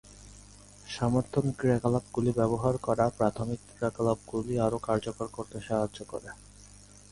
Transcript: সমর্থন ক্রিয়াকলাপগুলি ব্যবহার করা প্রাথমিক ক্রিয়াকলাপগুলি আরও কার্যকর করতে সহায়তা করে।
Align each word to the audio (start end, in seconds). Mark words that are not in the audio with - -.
সমর্থন 0.87 1.45
ক্রিয়াকলাপগুলি 1.59 2.31
ব্যবহার 2.31 2.75
করা 2.77 3.05
প্রাথমিক 3.09 3.59
ক্রিয়াকলাপগুলি 3.67 4.53
আরও 4.59 4.77
কার্যকর 4.87 5.27
করতে 5.27 5.57
সহায়তা 5.61 6.03
করে। 6.03 6.29